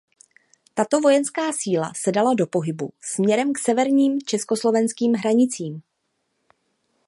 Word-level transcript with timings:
Tato 0.73 1.01
vojenská 1.01 1.51
síla 1.53 1.91
se 1.95 2.11
dala 2.11 2.33
do 2.33 2.47
pohybu 2.47 2.89
směrem 3.01 3.53
k 3.53 3.59
severním 3.59 4.19
československým 4.25 5.13
hranicím. 5.13 5.81